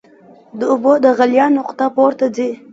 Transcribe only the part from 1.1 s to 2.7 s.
غلیان نقطه پورته ځي.